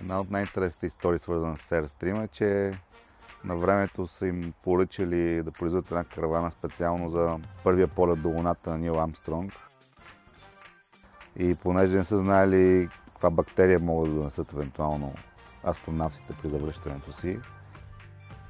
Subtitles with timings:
[0.00, 2.72] Една от най-интересните истории, свързана с Airstream е, че
[3.44, 8.70] на времето са им поръчали да произведат една каравана специално за първия полет до Луната
[8.70, 9.52] на Нил Амстронг.
[11.36, 15.14] И понеже не са знаели каква бактерия могат да донесат евентуално
[15.66, 17.38] астронавтите при завръщането си,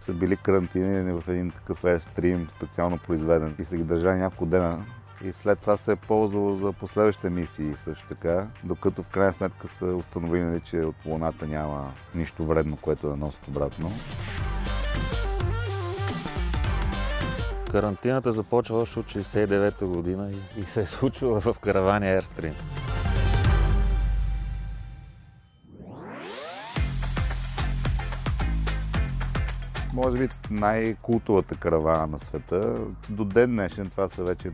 [0.01, 4.85] са били карантинирани в един такъв Airstream, специално произведен и са ги държали няколко дена
[5.25, 9.69] и след това се е ползвало за последващите мисии също така, докато в крайна сметка
[9.69, 13.91] са установили, че от Луната няма нищо вредно, което да носят обратно.
[17.71, 22.53] Карантината започва още от 69-та година и, и се е случва в каравани Airstream.
[29.95, 32.77] Може би най-култовата каравана на света.
[33.09, 34.51] До ден днешен, това са вече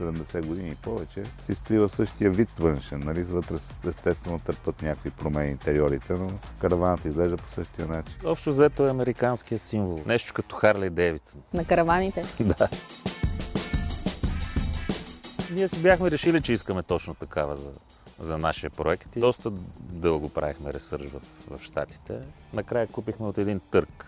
[0.00, 3.00] 70 години и повече, си стои в същия вид външен.
[3.04, 3.22] Нали?
[3.22, 3.56] Вътре
[3.88, 8.14] естествено търпат някакви промени интериорите, но караваната изглежда по същия начин.
[8.24, 10.00] Общо взето е американския символ.
[10.06, 11.40] Нещо като Харли Дейвидсън.
[11.54, 12.24] На караваните?
[12.40, 12.68] да.
[15.52, 17.70] Ние си бяхме решили, че искаме точно такава за,
[18.20, 22.18] за нашия проект и доста дълго правихме ресърч в, в Штатите.
[22.52, 24.06] Накрая купихме от един търг.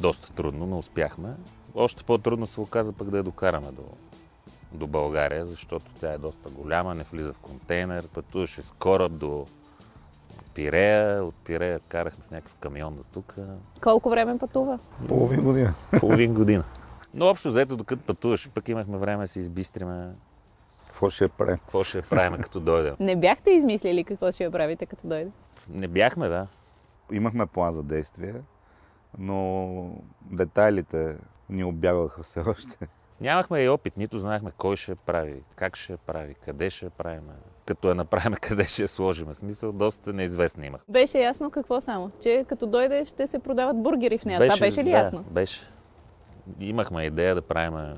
[0.00, 1.28] Доста трудно, но успяхме.
[1.74, 3.82] Още по-трудно се оказа пък да я докараме до,
[4.74, 9.46] до България, защото тя е доста голяма, не влиза в контейнер, пътуваше с кораб до
[10.54, 13.34] Пирея, от Пирея карахме с някакъв камион до тук.
[13.80, 14.78] Колко време пътува?
[15.08, 15.74] Половин година.
[16.00, 16.64] Половин година.
[17.14, 20.08] Но общо взето, докато пътуваш, пък имахме време да се избистриме.
[20.86, 21.58] Какво ще правим?
[21.58, 22.94] Какво ще правим като дойдем?
[23.00, 25.30] Не бяхте измислили какво ще я правите като дойде?
[25.70, 26.46] Не бяхме, да.
[27.12, 28.34] Имахме план за действие,
[29.18, 29.90] но
[30.30, 31.16] детайлите
[31.50, 32.88] ни обягваха все още.
[33.22, 37.22] Нямахме и опит, нито знаехме кой ще прави, как ще прави, къде ще правим.
[37.66, 39.34] Като я направим, къде ще я сложим.
[39.34, 40.80] Смисъл, доста неизвестни имах.
[40.88, 42.10] Беше ясно какво само?
[42.20, 44.40] Че като дойде ще се продават бургери в нея.
[44.40, 45.24] Това беше ли да, ясно?
[45.30, 45.60] Беше.
[46.60, 47.96] Имахме идея да правим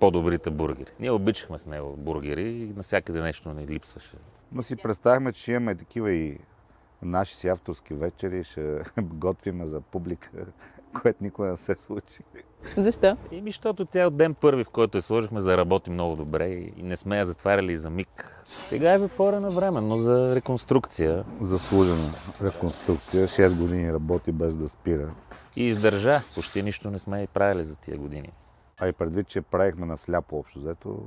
[0.00, 0.90] по-добрите бургери.
[1.00, 4.16] Ние обичахме с него бургери и навсякъде нещо ни липсваше.
[4.52, 6.38] Но си представяме, че имаме такива и
[7.02, 10.30] наши си авторски вечери, ще готвиме за публика,
[11.02, 12.22] което никога не се случи.
[12.76, 13.16] Защо?
[13.32, 16.96] Еми, защото тя от ден първи, в който я сложихме, заработи много добре и не
[16.96, 18.44] сме я затваряли за миг.
[18.68, 21.24] Сега е затворена време, но за реконструкция.
[21.40, 22.12] Заслужена
[22.42, 23.28] реконструкция.
[23.28, 25.10] 6 години работи без да спира.
[25.56, 26.20] И издържа.
[26.34, 28.32] Почти нищо не сме и правили за тия години.
[28.78, 31.02] А и предвид, че правихме на сляпо общо взето,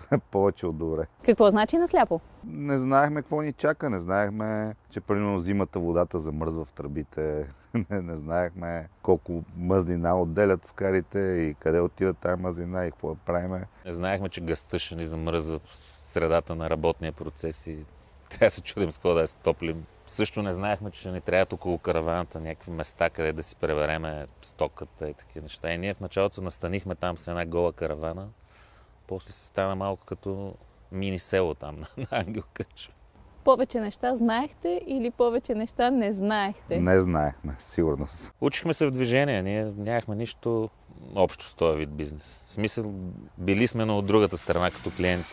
[0.30, 1.06] повече от добре.
[1.24, 2.20] Какво значи насляпо?
[2.44, 7.46] Не знаехме какво ни чака, не знаехме, че примерно зимата водата замръзва в тръбите,
[7.90, 13.66] не, не знаехме колко мъзнина отделят скарите и къде отиват тази мъзнина и какво правиме.
[13.86, 17.76] Не знаехме, че гъста ще ни замръзва в средата на работния процес и
[18.30, 19.84] трябва да се чудим с какво да я стоплим.
[20.06, 24.26] Също не знаехме, че ще ни трябват около караваната някакви места, къде да си пребереме
[24.42, 25.72] стоката и такива неща.
[25.72, 28.28] И ние в началото се настанихме там с една гола каравана.
[29.06, 30.54] После се стана малко като
[30.92, 32.90] мини село там на Ангел Къш.
[33.44, 36.80] Повече неща знаехте или повече неща не знаехте?
[36.80, 38.32] Не знаехме, сигурност.
[38.40, 39.42] Учихме се в движение.
[39.42, 40.70] Ние нямахме нищо
[41.14, 42.40] общо с този вид бизнес.
[42.46, 42.92] В смисъл,
[43.38, 45.28] били сме на от другата страна като клиенти.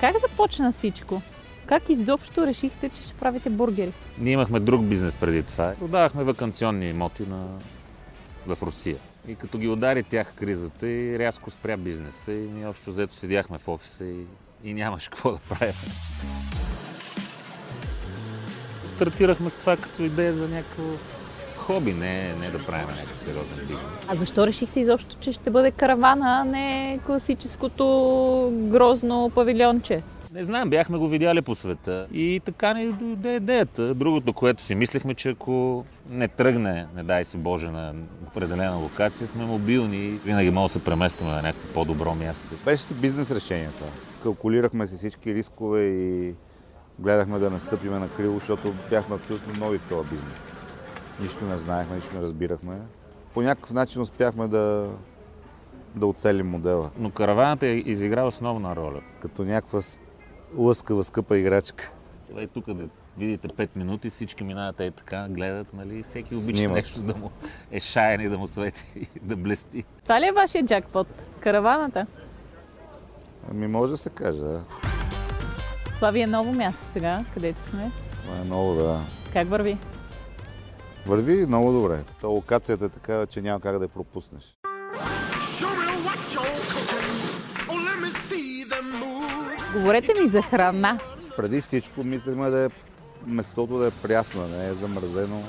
[0.00, 1.22] Как започна всичко?
[1.68, 3.92] Как изобщо решихте, че ще правите бургери?
[4.18, 5.74] Ние имахме друг бизнес преди това.
[5.78, 7.46] Продавахме вакансионни имоти на...
[8.46, 8.96] в Русия.
[9.28, 13.58] И като ги удари тях кризата и рязко спря бизнеса и ние общо взето седяхме
[13.58, 14.24] в офиса и,
[14.64, 15.74] и нямаше какво да правим.
[18.94, 20.82] Стартирахме с това като идея за някакво
[21.56, 23.80] хоби, не, не да правим някакъв сериозен бизнес.
[24.08, 27.84] А защо решихте изобщо, че ще бъде каравана, а не класическото
[28.52, 30.02] грозно павилионче?
[30.34, 33.94] Не знам, бяхме го видяли по света и така ни дойде идеята.
[33.94, 37.94] Другото, което си мислехме, че ако не тръгне, не дай си Боже, на
[38.26, 42.64] определена локация, сме мобилни и винаги може да се преместваме на някакво по-добро място.
[42.64, 43.90] Беше си бизнес решение това.
[44.22, 46.34] Калкулирахме си всички рискове и
[46.98, 50.38] гледахме да настъпиме на криво, защото бяхме абсолютно нови в този бизнес.
[51.22, 52.78] Нищо не знаехме, нищо не разбирахме.
[53.34, 54.88] По някакъв начин успяхме да,
[55.94, 56.90] да оцелим модела.
[56.98, 59.00] Но караваната е изигра основна роля.
[59.22, 59.82] Като някаква
[60.56, 61.90] лъскава, скъпа играчка.
[62.28, 62.84] Сега и тук да
[63.18, 66.76] видите 5 минути, всички минават и така, гледат, нали, всеки обича Снимат.
[66.76, 67.30] нещо да му
[67.70, 69.84] е шаян и да му свети и да блести.
[70.02, 71.06] Това ли е вашия джакпот?
[71.40, 72.06] Караваната?
[73.50, 74.60] Ами може да се каже, да.
[75.94, 77.90] Това ви е ново място сега, където сме.
[78.22, 79.00] Това е много да.
[79.32, 79.78] Как върви?
[81.06, 82.00] Върви много добре.
[82.20, 84.56] То локацията е такава, че няма как да я пропуснеш.
[85.40, 85.87] Sure
[89.78, 90.98] Говорете ми за храна.
[91.36, 92.68] Преди всичко мислихме да е
[93.26, 95.42] месото да е прясно, да не е замързено.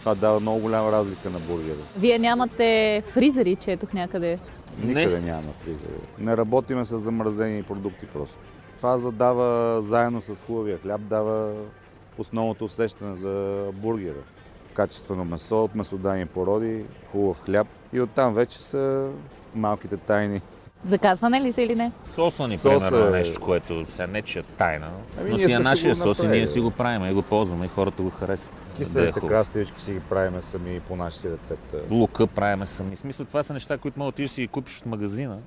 [0.00, 1.76] Това дава много голяма разлика на бургера.
[1.98, 4.38] Вие нямате фризери, четох някъде.
[4.82, 6.00] Никъде няма фризери.
[6.18, 8.36] Не работиме с замразени продукти просто.
[8.76, 11.52] Това задава заедно с хубавия хляб, дава
[12.18, 14.22] основното усещане за бургера.
[14.74, 19.10] Качествено месо от месодайни породи, хубав хляб и оттам вече са
[19.54, 20.40] малките тайни.
[20.84, 21.92] Заказване ли са или не?
[22.04, 24.90] Соса ни, Соса примерно, е е- нещо, което сега не че е тайна,
[25.20, 27.64] Ами но си е нашия го сос и ние си го правим и го ползваме
[27.64, 28.54] и хората го харесват.
[28.54, 31.76] Да е Киселите краставички си ги правиме сами по нашите рецепта.
[31.90, 32.96] Лука правиме сами.
[32.96, 35.38] В смисъл, това са неща, които мога да отидеш и си ги купиш от магазина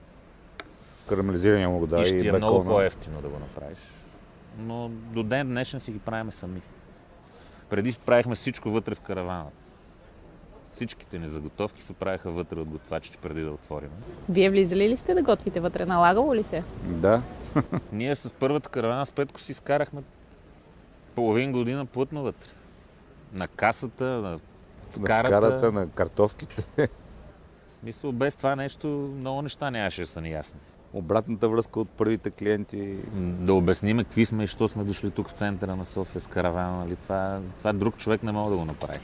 [1.10, 2.70] Карамелизирания му го да и ще ти и е много бекона.
[2.76, 3.78] по-ефтино да го направиш.
[4.60, 6.62] Но до ден днешен си ги правиме сами.
[7.70, 9.46] Преди правихме всичко вътре в каравана.
[10.78, 13.90] Всичките ни заготовки се правиха вътре от готвачите преди да отворим.
[14.30, 15.86] Вие влизали ли сте да готвите вътре?
[15.86, 16.64] Налагало ли се?
[16.84, 17.22] Да,
[17.92, 20.02] Ние с първата каравана с Петко си изкарахме
[21.16, 22.48] половин година плътно вътре.
[23.34, 24.40] На касата, на на
[24.92, 25.28] скарата.
[25.28, 26.66] скарата, на картофките.
[26.78, 28.88] В смисъл, без това нещо
[29.18, 30.60] много неща нямаше да са ни ясни.
[30.94, 32.96] Обратната връзка от първите клиенти.
[33.16, 36.78] Да обясним какви сме и що сме дошли тук в центъра на София с каравана.
[36.78, 36.96] Нали?
[36.96, 39.00] Това, това друг човек не мога да го направи.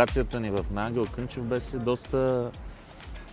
[0.00, 2.50] Локацията ни в Нагъл Кънчев беше доста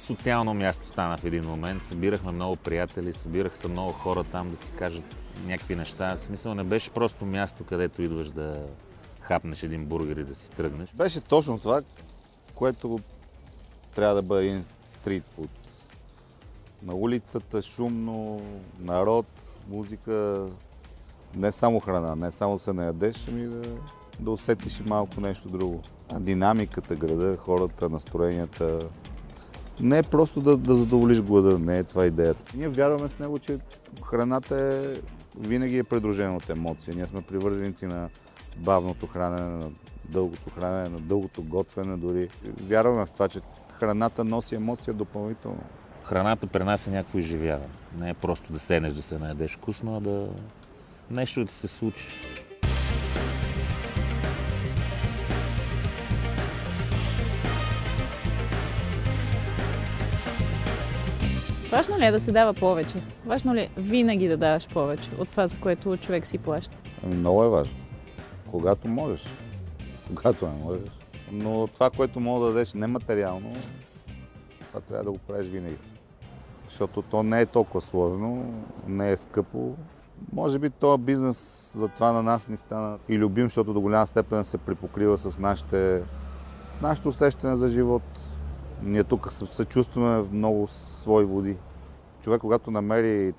[0.02, 1.86] социално място стана в един момент.
[1.86, 5.04] Събирахме много приятели, събираха се много хора там да си кажат
[5.46, 6.16] някакви неща.
[6.16, 8.66] В смисъл не беше просто място, където идваш да
[9.22, 10.90] хапнеш един бургер и да си тръгнеш.
[10.94, 11.82] Беше точно това,
[12.56, 13.00] което
[13.96, 15.50] трябва да бъде един стрит фуд.
[16.84, 18.42] На улицата шумно,
[18.80, 19.26] народ,
[19.70, 20.46] музика,
[21.36, 23.62] не само храна, не само се наядеш, ами да,
[24.20, 25.82] да усетиш и малко нещо друго.
[26.20, 28.80] Динамиката, града, хората, настроенията.
[29.80, 32.58] Не е просто да, да задоволиш глада, не е това идеята.
[32.58, 33.58] Ние вярваме с него, че
[34.06, 35.02] храната е,
[35.40, 36.94] винаги е придружена от емоции.
[36.96, 38.10] Ние сме привърженици на
[38.58, 39.70] бавното хранене, на
[40.06, 42.30] дългото хранене, на дългото готвене дори.
[42.62, 43.42] Вярваме в това, че
[43.80, 45.64] храната носи емоция допълнително.
[46.04, 47.74] Храната пренася някакво изживяване.
[47.98, 50.28] Не е просто да седнеш да се наедеш вкусно, а да
[51.12, 52.08] нещо да се случи.
[61.72, 63.02] Важно ли е да се дава повече?
[63.26, 66.78] Важно ли е винаги да даваш повече от това, за което човек си плаща?
[67.04, 67.76] Много е важно.
[68.52, 69.26] Когато можеш.
[70.16, 70.90] Когато не можеш.
[71.32, 73.54] Но това, което мога да дадеш нематериално,
[74.68, 75.78] това трябва да го правиш винаги.
[76.70, 78.54] Защото то не е толкова сложно,
[78.88, 79.76] не е скъпо.
[80.34, 84.46] Може би този бизнес затова на нас ни стана и любим, защото до голяма степен
[84.46, 86.04] се припокрива с нашите,
[86.78, 88.04] с нашето усещане за живот.
[88.84, 91.56] Ние тук се- чувстваме в много свои води.
[92.22, 93.34] Човек, когато намери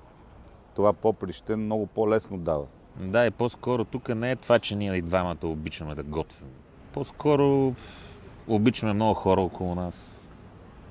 [0.75, 2.65] това поприще, много по-лесно дава.
[2.97, 6.47] Да, и по-скоро тук не е това, че ние и двамата обичаме да готвим.
[6.93, 7.73] По-скоро
[8.47, 10.25] обичаме много хора около нас.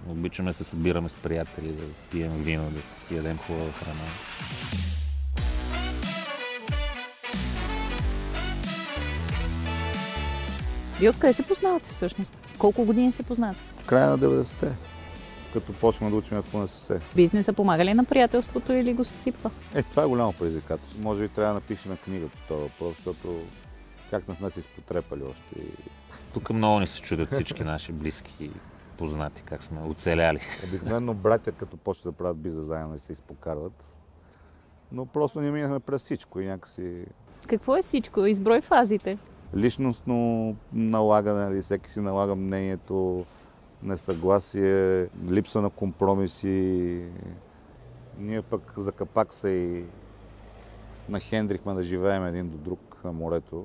[0.08, 2.70] Обичаме се събираме с приятели, да пием вино,
[3.10, 4.00] да ядем хубава храна.
[10.98, 12.54] Вие откъде се познавате всъщност?
[12.58, 13.60] Колко години се познавате?
[13.86, 14.76] Края на 90-те,
[15.52, 17.00] като почваме да учим в УНСС.
[17.16, 19.50] Бизнеса помага ли на приятелството или го съсипва?
[19.74, 21.02] Е, това е голямо предизвикателство.
[21.02, 23.42] Може би трябва да напишем книга по този въпрос, защото
[24.10, 25.60] как не сме се изпотрепали още.
[25.60, 25.90] И
[26.34, 28.50] Тук много ни се чудят всички наши близки и
[28.98, 30.40] познати, как сме оцеляли.
[30.68, 33.84] Обикновено братя, като почват да правят бизнес заедно и се изпокарват.
[34.92, 37.04] Но просто ние минахме през всичко и някакси
[37.46, 38.26] Какво е всичко?
[38.26, 39.18] Изброй фазите.
[39.56, 40.16] Личностно
[40.72, 43.24] налагане, нали, всеки си налага мнението,
[43.82, 47.02] несъгласие, липса на компромиси.
[48.18, 49.84] Ние пък за капак се и
[51.08, 53.64] нахендрихме да живеем един до друг на морето.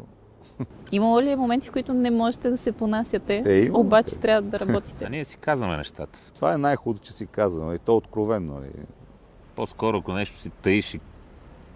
[0.92, 4.20] Имало ли е моменти, в които не можете да се понасяте, Е, има, обаче е.
[4.20, 5.10] трябва да А работите?
[5.10, 6.20] ние си казваме нещата.
[6.36, 8.54] Това е най-хубаво, че си казваме и то откровенно.
[8.54, 8.72] Нали.
[9.56, 11.00] По-скоро, ако нещо си тъиш и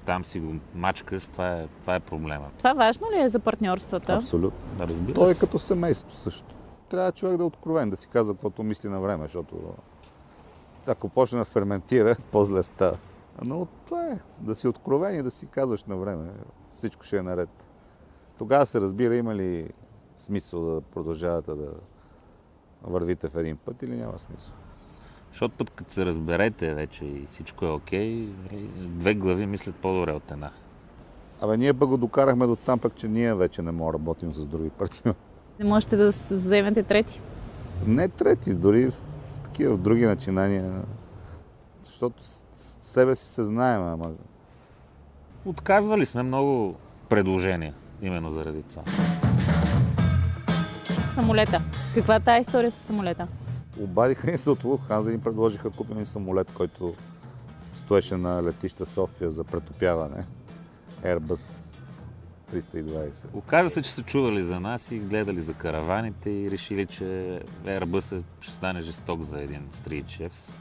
[0.08, 2.50] там си го мачкаш, това е, това е проблема.
[2.58, 4.14] Това важно ли е за партньорствата?
[4.14, 4.78] Абсолютно.
[4.78, 5.40] Да, разбира Той е се.
[5.40, 6.56] като семейство също.
[6.90, 9.74] Трябва човек да е откровен, да си казва каквото мисли на време, защото
[10.88, 12.98] ако почне да ферментира, по-зле става.
[13.44, 16.30] Но това е, да си откровен и да си казваш на време.
[16.74, 17.50] Всичко ще е наред.
[18.38, 19.70] Тогава се разбира има ли
[20.18, 21.70] смисъл да продължавате да
[22.84, 24.54] вървите в един път или няма смисъл.
[25.38, 30.12] Защото път като се разберете вече и всичко е окей, нали, две глави мислят по-добре
[30.12, 30.52] от една.
[31.42, 34.34] Абе, ние пък го докарахме до там, пък, че ние вече не можем да работим
[34.34, 35.18] с други партньори.
[35.60, 37.22] Не можете да вземете трети.
[37.88, 38.92] Не трети, дори
[39.44, 40.84] такива други начинания.
[41.84, 42.24] Защото
[42.82, 44.12] себе си се знаем, ама
[45.46, 46.76] Отказвали сме много
[47.10, 48.84] предложения, именно заради това.
[51.16, 51.62] Самолета.
[51.96, 53.28] Каква е тази история с самолета?
[53.80, 56.94] Обадиха ни се от Луфханза и ни предложиха и самолет, който
[57.74, 60.26] стоеше на летища София за претопяване.
[61.04, 61.40] Airbus
[62.54, 63.12] 320.
[63.34, 68.24] Оказа се, че са чували за нас и гледали за караваните и решили, че Airbus
[68.42, 70.54] ще стане жесток за един стрит шефс.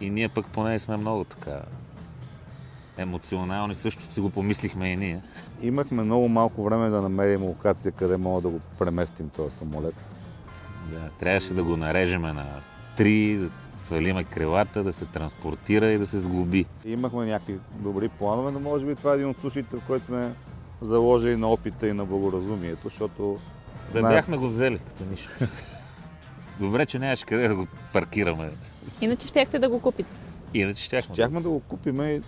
[0.00, 1.62] И ние пък поне сме много така
[2.96, 5.22] емоционални, също си го помислихме и ние.
[5.62, 9.94] Имахме много малко време да намерим локация, къде мога да го преместим този самолет.
[10.92, 12.46] Да, трябваше да го нарежеме на
[12.96, 13.50] три, да
[13.82, 16.66] свалиме крилата, да се транспортира и да се сглоби.
[16.84, 20.32] Имахме някакви добри планове, но може би това е един от случаите, в който сме
[20.80, 23.38] заложили на опита и на благоразумието, защото
[23.92, 24.14] Да Знае.
[24.14, 25.30] бяхме го взели като нищо.
[26.60, 28.50] Добре, че нямаше къде да го паркираме.
[29.00, 30.10] Иначе щяхте да го купите.
[30.54, 31.14] Иначе щяхме.
[31.14, 32.20] щяхме да го купим и,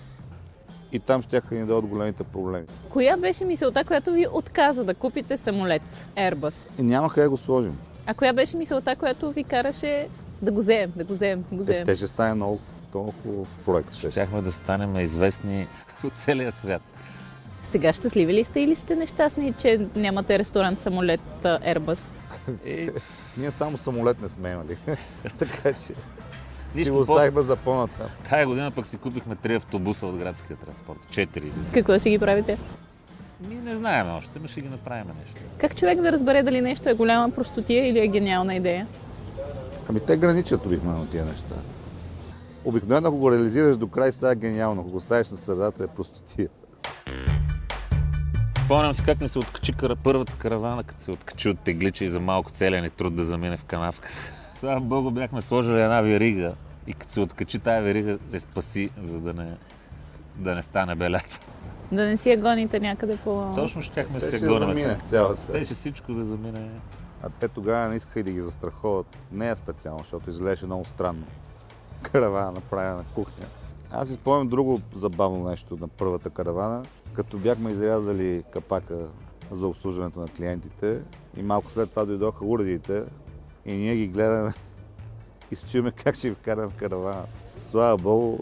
[0.93, 2.67] и там щяха ни да дадат големите проблеми.
[2.91, 5.83] Коя беше мисълта, която ви отказа да купите самолет
[6.17, 6.69] Airbus?
[6.79, 7.79] И няма къде да го сложим.
[8.11, 10.09] А коя беше мисълта, която ви караше
[10.43, 11.87] да го вземем, да го вземем, да го вземем?
[11.87, 12.61] те ще стане много,
[12.95, 13.95] много хубав проект.
[13.95, 14.11] Ще.
[14.11, 15.67] Щяхме да станем известни
[16.05, 16.83] от целия свят.
[17.65, 22.09] Сега щастливи ли сте или сте нещастни, че нямате ресторант самолет Airbus?
[22.67, 22.91] И
[23.37, 24.77] Ние само самолет не сме имали.
[25.39, 25.95] така че си
[26.75, 27.13] нищо го после.
[27.13, 28.07] оставихме за по-натам.
[28.31, 30.99] Тая година пък си купихме три автобуса от градския транспорт.
[31.11, 31.53] Четири.
[31.75, 32.59] Какво ще ги правите?
[33.41, 35.41] Ние не знаем още, но ще ги направим нещо.
[35.59, 38.87] Как човек да разбере дали нещо е голяма простотия или е гениална идея?
[39.89, 41.55] Ами те граничат обикновено тия неща.
[42.65, 44.81] Обикновено, ако го реализираш до край, става гениално.
[44.81, 46.49] Ако го ставиш на средата, е простотия.
[48.65, 52.21] Спомням си как ни се откачи първата каравана, като се откачи от теглича и за
[52.21, 54.09] малко целия ни труд да замине в канавка.
[54.59, 56.55] Слава Богу, бяхме сложили една верига
[56.87, 59.55] и като се откачи тая верига, я спаси, за да не,
[60.37, 61.41] да не стане белята.
[61.93, 63.53] Да не си я гоните някъде по...
[63.55, 64.59] Точно щяхме се ще гоним.
[64.59, 65.53] замине цялата.
[65.53, 66.71] Те ще всичко да замине.
[67.23, 69.19] А те тогава не искаха и да ги застраховат.
[69.33, 71.25] Нея специално, защото изглеждаше много странно.
[72.03, 73.47] Каравана направена на кухня.
[73.91, 76.83] Аз си спомням друго забавно нещо на първата каравана.
[77.13, 78.97] Като бяхме изрязали капака
[79.51, 81.01] за обслужването на клиентите
[81.37, 83.03] и малко след това дойдоха уредите
[83.67, 84.53] и ние ги гледаме
[85.51, 87.23] и се чуем как ще ги вкараме в каравана.
[87.71, 88.39] Слава Богу,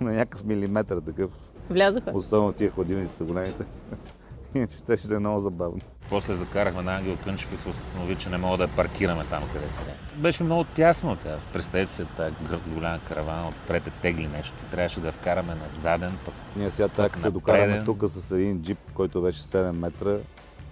[0.00, 1.30] на някакъв милиметър такъв,
[1.70, 2.10] Влязоха.
[2.14, 3.64] особено тия хладилниците големите.
[4.54, 5.80] Иначе ще ще да е много забавно.
[6.08, 9.42] После закарахме на Ангел Кънчев и се установи, че не мога да я паркираме там,
[9.52, 10.22] където трябва.
[10.22, 11.38] Беше много тясно тя.
[11.52, 12.34] Представете се тази
[12.74, 14.54] голяма каравана, отпред е тегли нещо.
[14.70, 18.62] Трябваше да я вкараме на заден, пък Ние сега така да докараме тук с един
[18.62, 20.16] джип, който беше 7 метра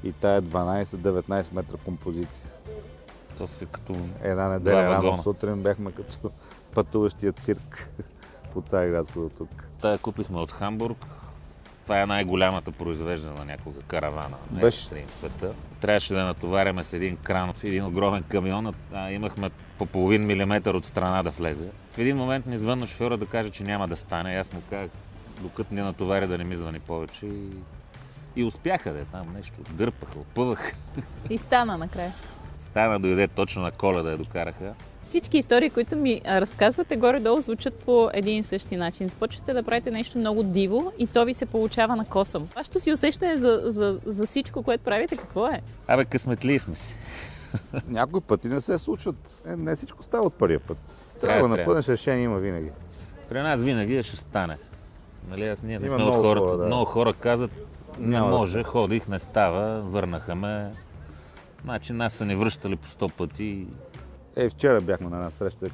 [0.05, 2.45] и тая 12-19 метра композиция.
[3.38, 6.31] то се като Една неделя рано сутрин бяхме като
[6.75, 7.88] пътуващия цирк
[8.52, 9.68] по Цариградско до тук.
[9.80, 11.06] Тая купихме от Хамбург.
[11.82, 14.88] Това е най-голямата произвеждана някога каравана на Беше.
[15.11, 15.52] Света.
[15.80, 20.75] Трябваше да натоваряме с един кран в един огромен камион, а имахме по половин милиметър
[20.75, 21.68] от страна да влезе.
[21.90, 24.37] В един момент ни звънна шофьора да каже, че няма да стане.
[24.37, 24.90] Аз му казах,
[25.40, 27.26] докато не натоваря да не ми звъни повече.
[27.26, 27.49] И,
[28.37, 29.54] и успяха да е там нещо.
[29.71, 30.75] Дърпаха, опъваха.
[31.30, 32.14] И стана накрая.
[32.73, 34.75] Стана, дойде точно на коледа я докараха.
[35.02, 39.09] Всички истории, които ми разказвате, горе-долу звучат по един и същи начин.
[39.09, 42.49] Започвате да правите нещо много диво и то ви се получава на косъм.
[42.57, 45.61] Вашето си усещане за, за, за всичко, което правите, какво е?
[45.88, 46.97] Абе, късметли сме си.
[47.88, 49.43] Някои пъти не се случват.
[49.47, 50.79] Е, не всичко става от първия път.
[51.21, 52.71] Трябва Трябва, да напънеш решение има винаги.
[53.29, 54.57] При нас винаги ще стане.
[55.31, 56.47] Нали, аз ние не сме от много хората.
[56.47, 56.67] хора, да.
[56.67, 57.50] Много хора казват,
[57.99, 60.73] не Няма да може, ходих, не става, върнаха ме.
[61.64, 63.66] Значи нас са ни връщали по сто пъти.
[64.37, 65.71] Е, вчера бяхме на една среща, и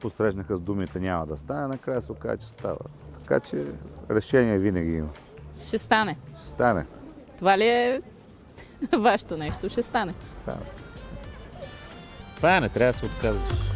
[0.00, 2.78] посрещнаха с думите няма да стане, накрая се оказа, че става.
[3.14, 3.66] Така че
[4.10, 5.08] решение винаги има.
[5.66, 6.16] Ще стане.
[6.36, 6.86] Ще стане.
[7.38, 8.02] Това ли е
[8.98, 9.68] вашето нещо?
[9.68, 10.12] Ще стане.
[10.12, 10.66] Ще стане.
[12.36, 13.71] Това е, не трябва да се отказваш.